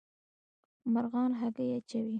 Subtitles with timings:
[0.93, 2.09] مرغان هګۍ اچوي